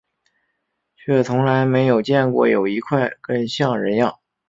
[0.95, 4.17] 却从来没有见过有一块根像人样